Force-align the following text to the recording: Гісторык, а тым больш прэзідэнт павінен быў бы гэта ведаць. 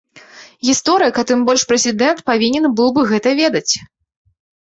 Гісторык, 0.67 1.19
а 1.21 1.23
тым 1.31 1.43
больш 1.49 1.65
прэзідэнт 1.71 2.23
павінен 2.29 2.65
быў 2.79 2.89
бы 2.95 3.01
гэта 3.13 3.35
ведаць. 3.41 3.73